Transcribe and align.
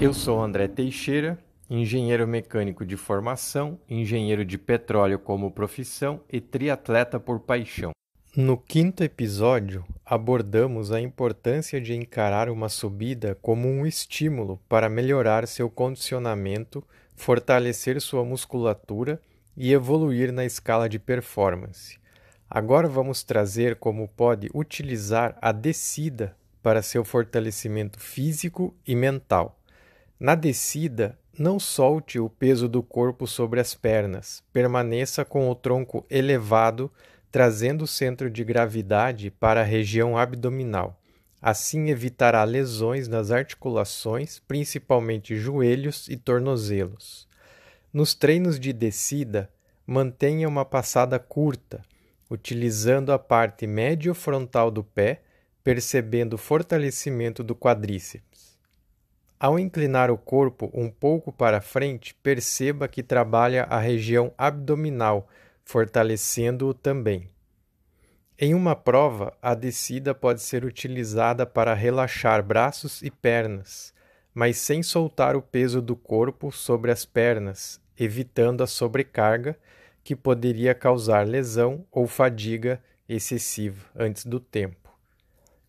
Eu 0.00 0.14
sou 0.14 0.40
André 0.40 0.68
Teixeira 0.68 1.36
engenheiro 1.68 2.26
mecânico 2.26 2.86
de 2.86 2.96
formação, 2.96 3.78
engenheiro 3.88 4.44
de 4.44 4.56
petróleo 4.56 5.18
como 5.18 5.50
profissão 5.50 6.20
e 6.30 6.40
triatleta 6.40 7.20
por 7.20 7.40
paixão. 7.40 7.90
No 8.36 8.56
quinto 8.56 9.02
episódio, 9.02 9.84
abordamos 10.06 10.92
a 10.92 11.00
importância 11.00 11.80
de 11.80 11.94
encarar 11.94 12.48
uma 12.48 12.68
subida 12.68 13.36
como 13.42 13.68
um 13.68 13.84
estímulo 13.84 14.60
para 14.68 14.88
melhorar 14.88 15.48
seu 15.48 15.68
condicionamento, 15.68 16.82
fortalecer 17.16 18.00
sua 18.00 18.24
musculatura 18.24 19.20
e 19.56 19.72
evoluir 19.72 20.32
na 20.32 20.44
escala 20.44 20.88
de 20.88 20.98
performance. 20.98 21.98
Agora 22.48 22.88
vamos 22.88 23.24
trazer 23.24 23.76
como 23.76 24.08
pode 24.08 24.48
utilizar 24.54 25.36
a 25.42 25.50
descida 25.50 26.36
para 26.62 26.82
seu 26.82 27.04
fortalecimento 27.04 27.98
físico 27.98 28.74
e 28.86 28.94
mental. 28.94 29.57
Na 30.20 30.34
descida, 30.34 31.16
não 31.38 31.60
solte 31.60 32.18
o 32.18 32.28
peso 32.28 32.68
do 32.68 32.82
corpo 32.82 33.24
sobre 33.24 33.60
as 33.60 33.72
pernas. 33.72 34.42
Permaneça 34.52 35.24
com 35.24 35.48
o 35.48 35.54
tronco 35.54 36.04
elevado, 36.10 36.90
trazendo 37.30 37.84
o 37.84 37.86
centro 37.86 38.28
de 38.28 38.42
gravidade 38.42 39.30
para 39.30 39.60
a 39.60 39.64
região 39.64 40.18
abdominal. 40.18 41.00
Assim 41.40 41.88
evitará 41.88 42.42
lesões 42.42 43.06
nas 43.06 43.30
articulações, 43.30 44.40
principalmente 44.40 45.36
joelhos 45.36 46.08
e 46.08 46.16
tornozelos. 46.16 47.28
Nos 47.92 48.12
treinos 48.12 48.58
de 48.58 48.72
descida, 48.72 49.48
mantenha 49.86 50.48
uma 50.48 50.64
passada 50.64 51.16
curta, 51.20 51.80
utilizando 52.28 53.12
a 53.12 53.18
parte 53.20 53.68
médio-frontal 53.68 54.68
do 54.68 54.82
pé, 54.82 55.22
percebendo 55.62 56.34
o 56.34 56.38
fortalecimento 56.38 57.44
do 57.44 57.54
quadríceps. 57.54 58.27
Ao 59.40 59.56
inclinar 59.56 60.10
o 60.10 60.18
corpo 60.18 60.68
um 60.74 60.90
pouco 60.90 61.32
para 61.32 61.60
frente, 61.60 62.12
perceba 62.12 62.88
que 62.88 63.04
trabalha 63.04 63.62
a 63.64 63.78
região 63.78 64.32
abdominal, 64.36 65.28
fortalecendo-o 65.64 66.74
também. 66.74 67.30
Em 68.36 68.52
uma 68.52 68.74
prova, 68.74 69.32
a 69.40 69.54
descida 69.54 70.12
pode 70.12 70.42
ser 70.42 70.64
utilizada 70.64 71.46
para 71.46 71.72
relaxar 71.72 72.42
braços 72.42 73.00
e 73.00 73.12
pernas, 73.12 73.94
mas 74.34 74.58
sem 74.58 74.82
soltar 74.82 75.36
o 75.36 75.42
peso 75.42 75.80
do 75.80 75.94
corpo 75.94 76.50
sobre 76.50 76.90
as 76.90 77.04
pernas, 77.04 77.80
evitando 77.96 78.62
a 78.62 78.66
sobrecarga 78.66 79.56
que 80.02 80.16
poderia 80.16 80.74
causar 80.74 81.24
lesão 81.24 81.84
ou 81.92 82.08
fadiga 82.08 82.82
excessiva 83.08 83.84
antes 83.94 84.24
do 84.24 84.40
tempo. 84.40 84.88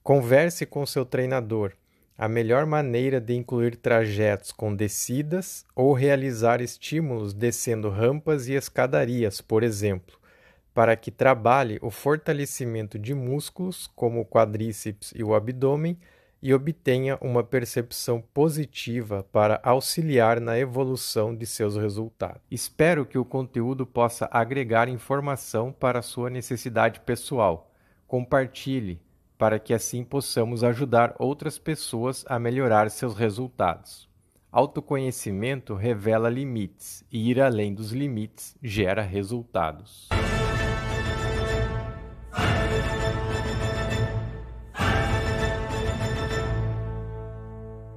Converse 0.01 0.65
com 0.65 0.85
seu 0.87 1.05
treinador 1.05 1.73
a 2.19 2.27
melhor 2.27 2.65
maneira 2.65 3.21
de 3.21 3.33
incluir 3.33 3.77
trajetos 3.77 4.51
com 4.51 4.75
descidas 4.75 5.65
ou 5.73 5.93
realizar 5.93 6.59
estímulos 6.59 7.33
descendo 7.33 7.89
rampas 7.89 8.49
e 8.49 8.55
escadarias, 8.55 9.39
por 9.39 9.63
exemplo, 9.63 10.19
para 10.73 10.97
que 10.97 11.11
trabalhe 11.11 11.79
o 11.81 11.89
fortalecimento 11.89 12.99
de 12.99 13.15
músculos 13.15 13.87
como 13.95 14.19
o 14.19 14.25
quadríceps 14.25 15.13
e 15.15 15.23
o 15.23 15.33
abdômen 15.33 15.97
e 16.41 16.53
obtenha 16.53 17.17
uma 17.21 17.41
percepção 17.41 18.21
positiva 18.33 19.25
para 19.31 19.61
auxiliar 19.63 20.41
na 20.41 20.59
evolução 20.59 21.33
de 21.33 21.45
seus 21.45 21.77
resultados. 21.77 22.41
Espero 22.51 23.05
que 23.05 23.17
o 23.17 23.23
conteúdo 23.23 23.85
possa 23.85 24.27
agregar 24.29 24.89
informação 24.89 25.71
para 25.71 26.01
sua 26.01 26.29
necessidade 26.29 26.99
pessoal. 26.99 27.71
Compartilhe 28.05 28.99
para 29.39 29.57
que 29.57 29.73
assim 29.73 30.03
possamos 30.03 30.65
ajudar 30.65 31.15
outras 31.17 31.57
pessoas 31.57 32.25
a 32.27 32.37
melhorar 32.37 32.91
seus 32.91 33.15
resultados. 33.15 34.09
Autoconhecimento 34.51 35.75
revela 35.75 36.29
limites 36.29 37.05
e 37.09 37.29
ir 37.29 37.39
além 37.39 37.73
dos 37.73 37.93
limites 37.93 38.57
gera 38.61 39.01
resultados. 39.01 40.09